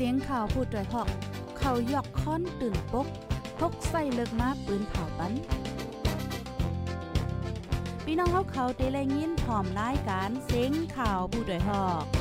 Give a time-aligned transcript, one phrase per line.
[0.00, 1.08] เสียงข่าวพูดด้วยหอก
[1.58, 3.06] เขายอกค้อนตื่นปก
[3.58, 5.32] พกใส่เลิกมาปืนเผาปัน
[8.04, 12.17] พี่น้องเขาเขาเตะแรงยินพร้อมรายการเสียงข่าวผู้ด้วยหอก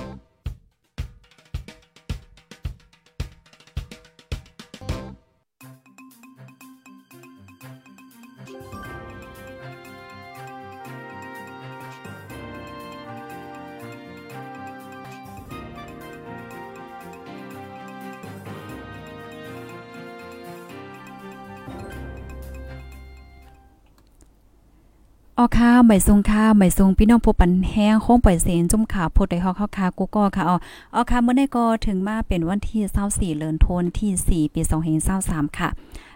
[25.40, 30.58] ออค่ะใบทรงค่ะใบทรงพี่น้องผู้ปันแห้งคงปล่อยเสียงจุ่มข่าวพูดได้ฮอกค่ะกูก็ค่ะอ๋อ
[30.96, 34.62] ออค่ะเมื่อได้ก็ถึงมาเป็นวันที่24เดือนธันวาคมที่ 4 ปี
[35.10, 35.70] 2523ค่ะ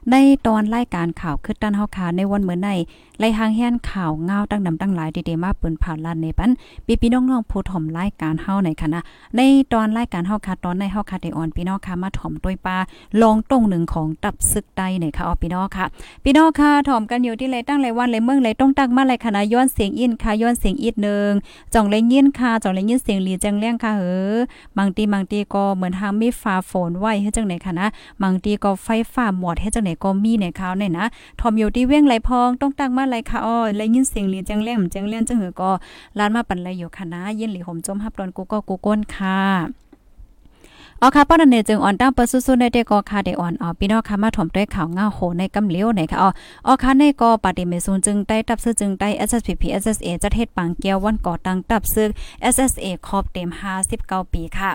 [0.09, 0.15] ใน
[0.47, 2.69] ตอนรายการข่าวคึดด้านเฮาคาในวันเมื่อใน
[3.19, 6.51] ไล่หางแห่นข่าวเงาตั้งนำตั้งหลายดีๆมาปิ้นผ่านลันในปัน
[6.85, 8.99] ปีพี่น้องๆผู้ถ่อมรายการเฮาในคณะ
[9.35, 9.41] ใน
[9.73, 12.77] ตอนรายการเฮาคาตอนในเฮาคาได้ออนพี่น้องค่ะมาถ่อมด้วยปลา
[13.21, 15.85] ลองตรงหนึ่งของตับซึกใดในค่ะออพี่น้องค่ะ
[16.23, 21.31] พี่น้องค่ะถ่อมกันอยู่ที่ไรตั้งไรวันไรเมืองไรต้องตักมาไรคณะย้อนเสียงอินค่ะย้อนเสียงอีดนึง
[21.73, 24.03] จ่องเลยยินค่ะจ่องเลยยินเสียงหลีจังเลี้ยงค่ะเอ
[24.35, 24.37] อ
[24.77, 27.87] บางทีบางทีก็เหมือนทางมีฟ้าฝนไว้ให้จังไหนค่ะนะ
[28.23, 31.05] บางทีก็ไฟฟ้าหมดให้จังไหนก็มีในค่าวเนี่ยนะ
[31.39, 35.71] ทอมอยู่ที่เว้งไหลพองต้องตักมาไหลค่ะอ้อและยินเสียงเลียจังแล่มจังเลี่ยนจังหือก็
[36.17, 39.39] ลานมาปันไหลอยู่ค่ะนะยินหลีหมจมฮับตอนกูก็กูก้นค่ะ
[41.03, 46.29] ออค่ะป้อนเนจึงอ่อนตั้งเปิดสู้ๆในเด็กก็ค่ะได้อ่อนอ๋อพี่น้องค่ะมาถมด้วยข่าวง่าโหในกำเลี้ยวไหนค่ะอ๋อ
[46.67, 52.07] อ๋อค่ะในก็ปฏิเมซูนจึงได้ตับซื้อจึงได้ SSPP SSA จะเทศปังเกียววันก่อตั้งตับซื้อ
[52.53, 53.49] SSA ครอบเต็ม
[53.91, 54.71] 59ปีค่ะ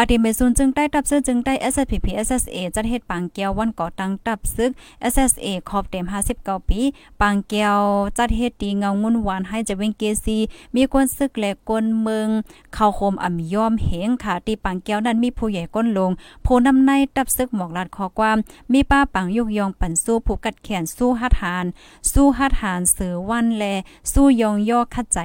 [0.00, 4.70] ปาติเมซุนจึงได้ตับซึกจึงได้ SPP SSA จัดเฮ็ดปังเกียววันก่อตั้งตับซึก
[5.12, 6.04] SSA ขอบเต็ม
[6.36, 6.80] 59 ปี
[7.20, 7.78] ปังเกียว
[8.18, 10.38] จัดเฮ็ดตีเงางุ่นหวานให้จะเวงเกซี
[10.74, 12.28] มีคนซึกและกนเมือง
[12.74, 16.10] เข้าโคมอ่ำยอมเหงค่ะตีปังเกียวนั้นมีผู้ใหญ่ก้นลง
[16.44, 18.36] ผู้นำในตับซึกหมอกลาดขอความ
[18.72, 21.66] มีป้าปังยุกยองปั่นสู้ผู้กัดแขนสู้หัดหาน
[22.12, 23.64] สู้หัดหานเสือวันแล
[24.12, 25.18] สู้ยองย่อขัดใจ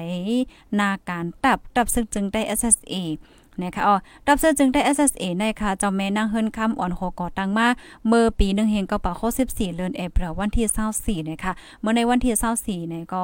[0.80, 2.96] นาการตับตับซึกจึงได้ SSA
[3.62, 3.96] นะคะอ๋อ
[4.28, 7.68] รับเสื้อจึงได้ SSA นะคะเจ้าแม่นางเฮิรนคำอ่อนโหก่อตั้งมา
[8.08, 9.14] เมื่อปี1เฮงกระเป๋า
[9.46, 13.24] 14 เดือนเอพริลวันที่24นะคะเมื่อในวันที่24เนี่ยก็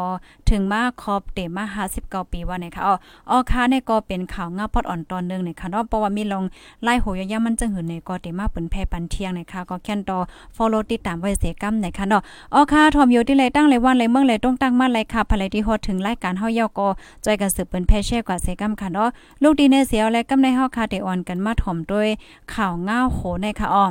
[0.50, 1.66] ถึงมาครอบเต็มมา
[1.97, 2.95] 59ปีว่านะคะอ๋อ
[3.29, 6.44] อ๋อค่ะเนี่ยก็เป็นข่าวงาปอดอ่อนตอนนึงนะคะเนาะเพราะว่ามีลง
[6.84, 10.18] ไล่โหยยามันจังหือในก็เต็มมาเปิ้นแพ่ปันเที่ยงนะคะก็แค่นต่อ
[10.56, 12.22] follow ติดตามไว้เสียกำนะคะเนาะ
[12.53, 16.88] อ๋อค่ะทอมอยู่ที่เลยตั้งเลยวันเลยเมืองเลยต้องตั้งมาเลยค่ะภายที่ฮอดถึงรายการเฮาเยาก็
[17.25, 19.09] จอยกันสืบเปิ้นแพ่แช่กว่าเสียกำค่ะเนาะ
[19.44, 22.09] ลูกดีในเสียวและกำในเฮาค่ะเดออนกันมาถ่อมด้วย
[22.53, 23.85] ข่าวง้าโหในค่ะอ้อ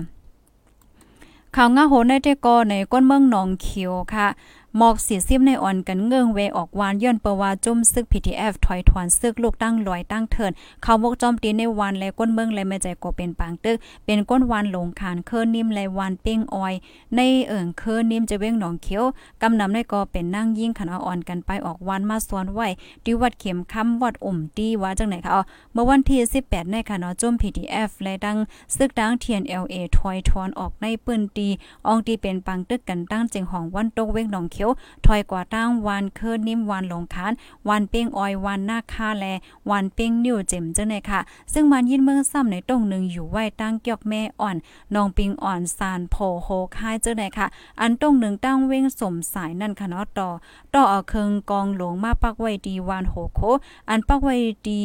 [1.56, 4.26] ข่าวง้าโหในเตกอในก้นเมืองหนองเขียวค่ะ
[4.80, 10.52] หมอกเสียซิมในอ่อนกันเงื่องเวออกวานย้อนประวาจุ่มซึก PTF ถอยถอนซึกลูกตั้งลอยตั้งเถิน
[10.82, 16.74] เขามกจอมตีในวันและก้นเมืองและไม่ใจก็เป็นปางตึก เป็นก้นวันหลงคานเคอนิ่มและวันเป้งออย
[17.16, 19.04] ในเอิ่งเคอนิ่มจะเว้งหนองเขียว
[19.42, 22.68] กำนำในก็เป็นนั่งยิ่งขันอ่อนกันไปออกวันมาสวนไว้
[23.04, 28.36] ที่วัดเข็มคำวัดอุ่มตีว่าจังไหนคะอ๋อเมื่อวันที่18ในค่ะเนาะจุ่ม PTF และดัง
[28.76, 31.48] ซึกดัง TNLA ถอยถอนออกในปืนตี
[31.86, 34.67] อองตีเป็นปังตึกกันตั้งจึงของวันตกเว้งหนองเขียว
[35.06, 37.32] ถอยกว่าตั้งวันเคินนิ่มวันหลงคาน
[37.68, 39.26] วันเป้งออยวันหน้าคาแล
[39.70, 41.20] วันเป้งนิ้วเจ็มจังได๋ค่ะ
[41.52, 44.56] ซึ่งมันยินเมืองซ้ำในตรงหนึ่งอยู่ไว้ตั้งเกียกแม่อ่อน
[44.94, 47.46] น้องปิงอ่อนสานโพโฮค่ายจังได๋ค่ะ
[47.80, 50.28] อันตรงหนึ่งตั้งเว้งสมสายนั่นค่ะเนาะต่อ
[50.74, 53.40] ต่อเอาเคิงกองหลวงมาปักไว้ดีวันโหโค
[53.88, 54.36] อันปักไว้
[54.68, 54.82] ดี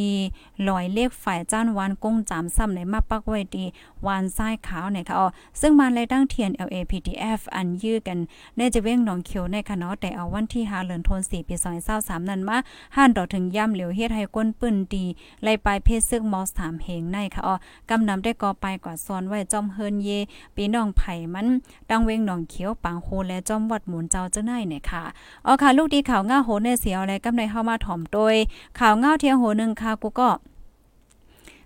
[0.68, 3.64] ลอยเลขฝ่ายจ้านวันกงจามซ้ำในมาปักไว้ดี
[4.06, 5.28] วันทรายขาวเนี่ยค่ะอ๋อ
[5.62, 8.18] ซึ่งมันเลยตั้งเทียน LAPTF อันยื้อกัน
[8.56, 11.56] ในจะเว้งหนองเขียวในค่ะเนาะแต่เอาวันที่5เดือนธันวาคมปี
[11.94, 12.58] 2023นั้นมา
[12.96, 15.06] ห่านต่อถึงย่ำเหลียวเฮ็ดให้ก้นปืนดี
[15.44, 17.56] ไล่ปลายเพศซึกมอสถามเฮงในค่ะอ๋อ
[17.90, 20.10] กำนำได้กอไปกว่าซ้อนไว้จอมเฮินเย
[20.56, 21.48] ปีน้องไผ่มัน
[21.90, 25.04] ดังเวงหนองเขียวปางโฮและจอมวัดหมุนเจ้าเจ้าหนายเนี่ยค่ะ
[25.46, 28.36] อ๋อค่ะ ลูกดีข่าวง่าโหในเสียวอะไรกำในเฮามาถ่อมโดย
[28.80, 30.30] ข่าวง่าเทียงโหนึงค่ะกูก็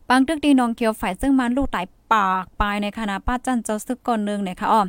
[0.09, 4.81] ปังตึกดีนองเขียวฝ่ายซึ่งมันลูกตายปากปลายในคณะป้าจันเจ้าซึกก่อนนึงเนี่ยค่ะอ๋อ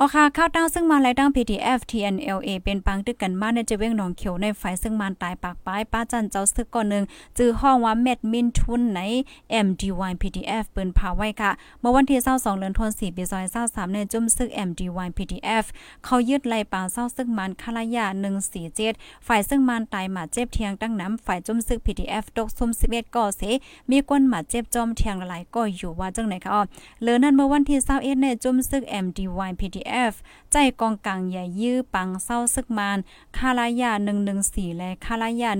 [0.00, 7.04] ออค่ะข้าวตั้งซึ่งมาลายตั้ง PTF TNLA เป็นปังตึกกันมาในจะเว้งหนองเขียวในไฟซึ่งมันตายปากป้ายป้าจันเจ้าซึกก่อนหนึ่ง
[7.38, 9.00] จื้อห้องว่าเม็ดมินทุนใน
[9.66, 11.50] MDY PTF เปิ้นพาไว้ค่ะ
[11.80, 13.22] เมื่อวันที่22เดือนธันวาคมปี
[13.58, 15.64] 2023ในจุ่มซึก MDY PTF
[16.04, 18.06] เขายึดไล่ปางเศร้าซึ่งมันคลายา
[18.66, 23.42] 147ฝ่ายซึ่งมันตายหมาเจ็บเทียงตั้งน้ำฝ่ายจุ่มซึก PTF ตกซุ่ม11ก่อเส
[23.90, 26.62] มีก้นหมาเจ็บจอมเทียงหลายก็อยู่ว่าจังไหนคะอ๋อ
[27.02, 30.14] เลอนั่นเมื่อวันที่21ในจุ่มซึก MDY PTF F
[30.52, 32.98] ใจกองกลางใหญ่ยื้อปังเศร้าซึกมาน
[33.36, 33.92] คาลายา
[34.34, 35.50] 114 และคาลายา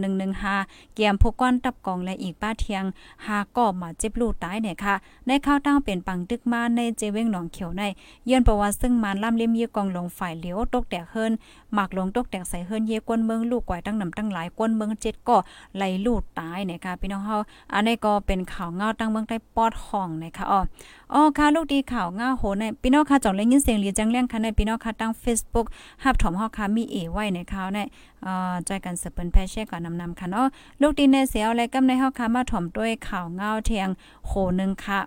[0.43, 2.85] 115เกียมพกก้อนตับกองและอีกป้าเทียง
[3.27, 4.95] หาก่อมาเจ็บลูกตายเนี่ยค่ะ
[5.27, 7.83] ในข้าวตั้งเป็นปังตึกมาในเจเวงหนองเขียวใน
[8.27, 11.33] เยือนประวัติซึ่งมานล่ำเลียมยื้อกองลงฝ่ายเหลียวตกแตกเฮิรน
[11.75, 15.37] หมากลงตกแตกใส่เฮิรนเยกวนเมืองลูกกวายตั้งนำตั้งหลายกวนเมืองเจ็ดก็
[15.77, 17.37] ไหลลูกตายเนี่ยค่ะพี่น้องเฮา
[17.73, 20.61] อันนี้ก็เป็นข่าวเงาตั้งเมืองใต้ปอดห้องนะคะอ๋อ
[21.15, 25.67] อ๋อค่ะลูกดีข่าวเงาโหในพี่น้องค่ะจ่องเล่นยินเสียงเรียจังลี้ยงค่ะในพี่น้องค่ะตั้ง Facebook
[26.05, 27.79] หับถมหอกค่ะมีเอไว้ในเขาใน
[28.23, 30.47] เอ่อใจกันสืบเปิ้นแพเช่ก่อนนำๆค่ะเนาะ
[30.81, 33.89] ลูกดีในเสียวอะกำในหอกค่ะมาถมด้วยข่าวเงาเทียง
[34.27, 35.01] โหนึงค่ะ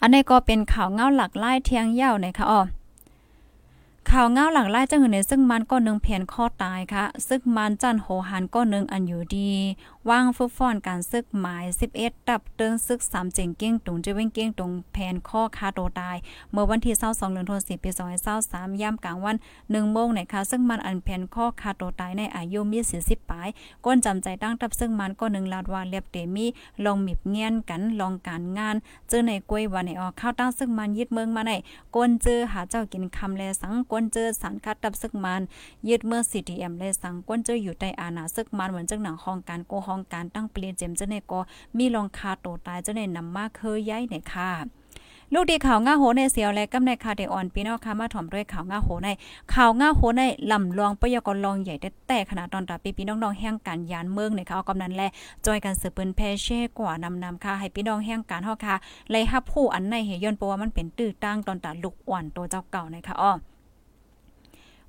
[0.00, 2.60] อันนี้ก็เป็นข่าวเงาหลักไล่เทียงยาวนค่ะอ๋อ
[4.12, 9.52] ข่าวเงาหลังไล่จังหือในซึ่งมันก็นึงเพียนข้อตายค่ะ ซึ่งมันจันโหหันก็นึงอันอยู่ดี
[10.08, 11.64] ว่างฟุบฟ้อนการซึกหมาย
[11.96, 16.16] 11 ตับเติงซึก3เจงเก้งตุงจะเว้งเก้งตุงแผนข้อคาโตตาย
[16.52, 17.90] เมื่อวันที่22เดือนธันวาคมปี
[18.34, 23.48] 2023ย่ำกลางวัน1โมงในค่ะซึ่งมันอันแผนข้อคาโตตายในอายุมี40ปลาย
[23.84, 26.46] ก้นจำใจตั้งตับซึ่งมันก็นึงลาดว่าเรียบเตมี
[26.84, 28.76] ลองมีบเงียนกันลองการงาน
[29.08, 31.52] เจอในกล้วยวันในออกข้าวตั้งซึ่งมันยึดเมืองมาใน
[31.94, 35.42] ก้นเจอหาเจ้ากินคำแลสังก้นเจอสารคัดตับซึกมัน
[35.88, 41.40] ยึดเมื่อ CTM แลสังก้นเจออยู่ใต้อาณาซึกมันเหมือนจังหนังห้องการโกห้องการตั้งเปลี่ยนเจมเจ้าในก็
[41.76, 44.50] มีลองคาโตตายเจ้าในนำมาเคยย้ายในค่ะ
[45.34, 49.08] ลูกดีข่าวง่าโหในเสียวและกำในคาเดออนพี่น้องค่ะมาถ่อมด้วยข่าวง่าโหใน
[49.54, 50.22] ข่าวง่าโหใน
[50.52, 55.02] ลำลองปยกรลองใหญ่แต่แต่ขนาดตอนตาปีพี่น้องๆแห่งการยานเมืองในข่าวกำนันแล
[55.46, 58.76] จอยกันสืบเปิ้นแพเช่กว่านำนำค่ะให้พี่น้องแห่งการเฮาค่ะ
[59.10, 63.32] เลยฮับผู้อันในเหยนเพราะว่ามันเป็นตื้อตั้งตอนตาลูกอ่อนตัวเจ้าเก่าในะคะอ้อ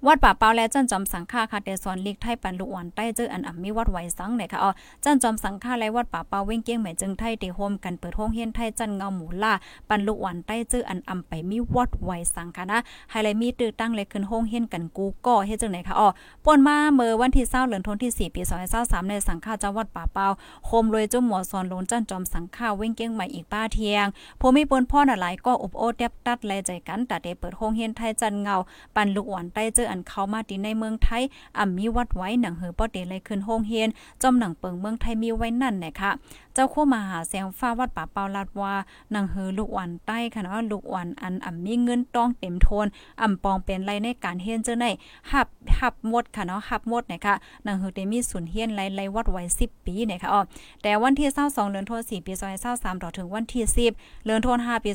[0.05, 4.71] วัดป่าเปาและจันจอมสังฆาค่ะเดซอนเลีกไทยปันลุวันใต้เจออันอ่ำมีวัดไหวสังเนี่ยค่ะอ๋อ
[5.03, 9.53] จันจอมสังฆาและวัดป่าเปาเว้งเกี้ยงใหม่จึงไทยเตโฮมกันเปิดห้องเฮียนไทยจันเงาหมูล่า
[9.89, 12.79] ปันลุวันใต้เจออันอ่ำไปมีวัดไหวสังค่ะนะ
[13.09, 16.07] ไฮไลท์มีตื้อตั้งเลยขึ้นห้องเฮียนกันกูก็เฮ็ดจังไหนค่ะอ๋อ
[16.45, 18.41] ป่นมาเมื่อวันที่20เดือนธันวาคมที่ปี
[18.75, 20.25] 2023ในสังฆาจังวัดป่าเปา
[20.65, 24.05] โฮมรวยจุ่มหมอซอนลงจันจอมสังฆาเว้งเกี้ยงใหม่อีกป้าเทียง
[24.39, 28.55] ผู้มีปนพ่อน่ะหลายก็อบโอเต็บตัดแลใจกันแต่ได้เปิดห้องเฮียนไทยจันเงา
[28.95, 31.23] ปันลุวันใต้เจออันเข้ามาตีในเมืองไทย
[31.57, 33.89] อ่ำมีวัดไว้หนังเหือป้อเดเลยขึ้นโฮงเฮียน
[34.21, 36.11] จอมหนังเปิงเมืองไทยมีไว้นั่นนะคะ
[36.57, 38.73] เจ้าคู่มาหาแสงฟ้าวัดป่าเปาลาดว่า
[39.13, 42.87] นังเหือลูกวันใต้ค่ะเนาะลูกวันอันอ่ำมีเงินต้องเต็มโทน
[43.21, 44.85] อ่ำปองเป็นไรในการเฮียนเจ้าใน
[45.31, 45.47] หับ
[45.79, 50.41] หับหมดค่ะเนาะหับหมดนะคะนังเหือเตมีศูนย์เฮียนไรไรวัดไว้10ปีนะคะอ๋อ
[50.83, 52.33] แต่วันที่22เดือนธันวาคมปี
[52.67, 53.63] 2023ต่อถึงวันที่
[53.95, 54.91] 10เดือนธันวาคมปี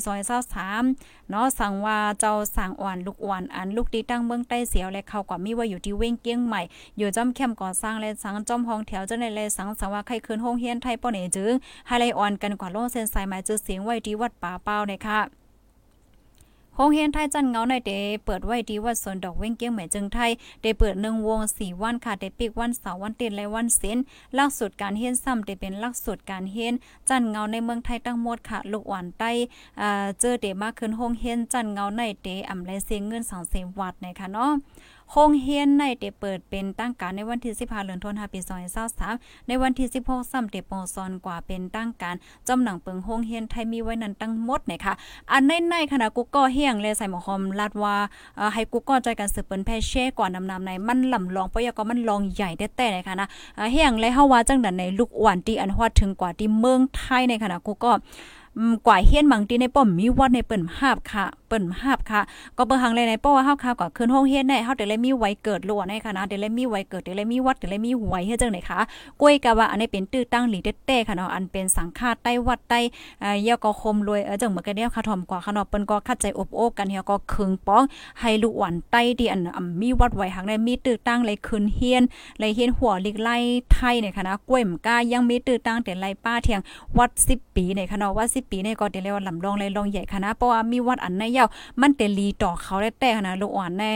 [0.63, 6.61] 2023เนาะสั่งว่าเจ้าสั่งอ่อนลูกอ่อนอันลูกดีตั้งเมืองใต้เสียวและเขาก็มีว่าอยู่ที่เว้งเกี้ยงใหม่
[6.97, 11.57] อยู่จอมเข้มก่อสร้างและสังจอมห้องแถวเจ้าในเลยสังสังว่าใครคืนห้องเฮียนไทยป้อเนจึง
[11.87, 15.21] ให้ไลออนกันกว่าโลเส้นสายมายจื้อเสียงไว้ที่วัดป่าเป้าเนี่ยค่ะ
[16.77, 17.91] โรงเรียนไทยจันเงาในเด
[18.25, 23.97] เปิดไว้ที่วัดสวนดอกเว้งเกี้ยงใหม่จึงไทยได้เปิดหนึ่งวงสี่วันค่ะได้ปิกวันเสาร์วันเต็นและวันเสน
[24.35, 26.73] หลักสูตรการเฮียนซ้ำได้เป็นหลักสูตรการเฮียน
[27.09, 29.31] จันเงาในเมืองไทยทั้งหมดค่ะลูกหวานใต้
[30.19, 34.51] เจอเดมากขึ้นโรงเรียนจันเงาในเดอำไลเสียงเงิน2เซวัดนะคะเนาะ
[35.15, 38.39] โรงเรียนในเดเปิดเป็นตั้งการในวันที่15เดือนธันวาคมปี
[38.93, 42.15] 2023ในวันที่ 16ซ้ำเดปอซอนกว่าเป็นตั้งการ
[42.47, 44.93] จำหนังเปิงโรงเรียนไทยมีไว้นั้นตั้งหมดนะคะ
[45.31, 47.95] อันในในขณะกูก็เฮียงเลยใส่หมอคอมลาดว่า
[48.53, 53.27] ให้กูก็ใจกันสืบเปิ้นแพเช่ก่อนนำนำในมันลำลองปยก็มันลองใหญ่แต่แต่นะคะนะ
[53.71, 57.91] เฮียงเลยเฮาว่าจังดันในลูกอ่อนที่อันฮอดถึงกว่าที่เมืองไทยในขณะกูก็
[58.87, 62.21] กว่าเฮียนบางทีในป้อมมีวัดในเปิ้นภาพค่ะ เปิ้นภาพค่ะ
[62.57, 68.79] ก็เบิ่งหังเลยในป้อว่าเฮาค่ะก็ขึ้นห้องเฮียนได้เฮาได้เลยมีไว้เกิดลัวในค่ะนะได้เลยมีไว้เกิดได้เลยมีวัดได้เลยมีไว้เฮ็ดจังได๋คะ
[69.21, 72.79] กล้วยกะว่าอันนี้เป็นตื้อตั้งหลีเต้ๆค่ะเนาะอันเป็นสังฆาใต้วัดใต้
[73.21, 77.83] เอ่อยก็คมรวยเออจังเมื่อกันเดียค่ะทอมกว่าค่ะเนาะเปิ้นก็คัดใจอบโอ้กันเฮียก็คึงป้อง
[78.19, 79.41] ให้ลูกหวันใต้ที่อัน
[79.81, 82.03] มีวัดไว้หังได้มีตื้อตั้งเลยขึ้นเฮียน
[82.39, 83.37] เลยเฮียนหัวลิกไล่
[83.71, 86.61] ไทยเนี่ยค่ะนะกล้วยมก้ายังมีตื้อตั้งแต่ไล่ป้าเทียง
[86.97, 91.47] วัด10ปีเนี่ยค่ะเนาะวัด10ปีเนี่ยก็ได้เรียกว่าลำลองเลยลองใหญ่ค่ะนะเพราะว่ามีวัดอันในยาว
[91.81, 93.91] มันเตลีต่อเขาได้แต่นะลูกอ่อนแน่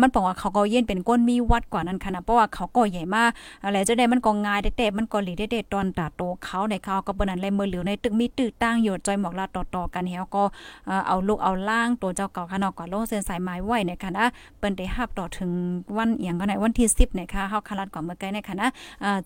[0.00, 3.30] มันบอกว่าเขาก็เย็นเป็นก้นมีวัดกว่านั้นค่ะนะเพราะว่าเขาก็ใหญ่มาก
[3.64, 10.42] อะไรจะได้มันก็ง่ายได้แต่มันก็หลีได้เด็ดตอนตาโตเขาในเขาก็เปิ้นนั้นเลยมือเหลียวในตึกมีตื้อตั้งอยู่จอยหมอกลาต่อๆกันเฮาก็
[11.06, 14.24] เอาลูกเอาล่างตัวเจ้าเก่าค่ะนาะก็ลงเส้นสายไม้ไว้เนี่ยค่ะนะ
[14.58, 15.50] เปิ้นได้ฮับต่อถึง
[15.96, 18.68] วันเอียงก็ในวันที่ 10เนี่ยค่ะเฮาคลัดก่อนเมื่อไกลเนี่ยค่ะนะ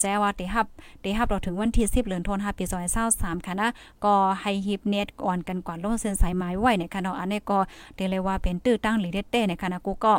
[0.01, 0.67] แจ้ว่าได้ฮับ
[1.03, 2.65] ได้ฮับต่อถึงวันที่ 10เดือนธันวาคมปี
[3.07, 3.69] 2023ค่ะนะ
[4.05, 7.59] ก็ให้ฮิปเน็ตก่อนกันกว่าลงเส้นสายไม้ไว้เนี่ยค่ะเนาะอันนี้ก็
[7.95, 10.15] เดเลยว่าเป็นตื้อตั้งหรือเต้ๆเนี่ยค่ะนะกูก็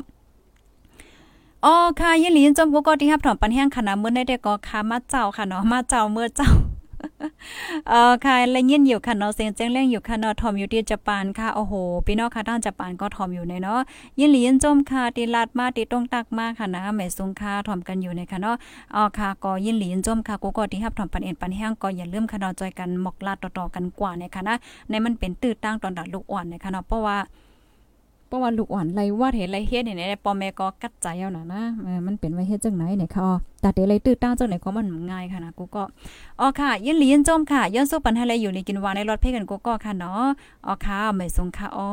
[1.65, 6.49] อ๋อค่ะยินหลีนจมกูก็ที่ฮับถอมปันแห้งค่ะนะเมื่อได้ได้ก็ค่ะมาเจ้าค่ะเนาะมาเจ้าเมื่อเจ้า
[7.89, 11.73] เออค่ะและยินอยู่ค่ะเนาะเสียงแจ้งแรงอยู่ค่ะเนาะทอมอยู่ที่ญี่ปุ่นค่ะโอ้โห
[12.05, 13.79] พี่น้องค่ะทางญี่ปุ่นก็ทอมอยู่ในเนาะ
[14.19, 18.55] ยินหลียินจมค่ะติลาดมาติตรงตักมาค่ะนะแม่สุงค่ะทอมกันอยู่ในค่ะเนาะ
[18.95, 24.55] อ๋อค่ะก็ยินหลียินจมค่ะกูก็ที่รับทอมปันเอ็นปันแห้งก็อย่าลืมค่ะเนาะจอยกันหมอกลาดต่อๆกันกว่าในค่ะนะ
[24.89, 27.17] ในมันเป็นตื้อตั้งตอนดัดลูกอ่อนในค่ะเนาะเพราะว่า
[28.31, 31.63] เพราะว่าลูกอ่อนไรว่าเห็นไรเฮ็ดเนี่ยปอแม่ก็กัดใจเอาน่ะนะ
[32.07, 33.29] มันเป็นไว้เฮ็ดจังไหนเนี่ยค่ะ
[33.63, 35.83] ตัดเดไรตื้อตั้งจังไหนก็มันง่ายค่ะนะกูก็
[36.39, 40.25] อ๋อค่ะยินหลียินจมค่ะย้อนสู้ปันให้เลยอยู่ในกินวานในรถเพ่กันกูก็ค่ะเนาะ
[40.65, 41.91] อ๋อค่ะไม่สงค่ะอ้อ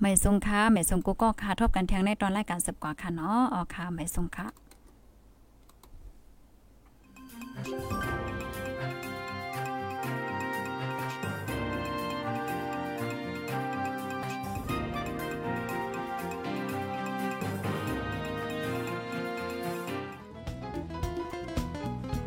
[0.00, 4.46] ไม่สงค่ะไม่สงกูก็ค่ะทบกันแทงในตอนรายการสืบกว่าค่ะเนาะอ๋อค่ะไม่สงค่ะ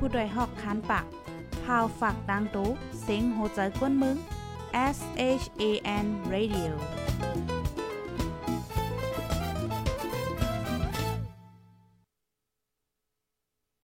[0.04, 1.06] ผู้ดยหอกคานปาก
[1.64, 2.70] พาวฝากดังตู้
[3.02, 4.18] เซ็งโหใจกวนมึง
[4.96, 4.98] S
[5.42, 5.64] H A
[6.04, 6.72] N Radio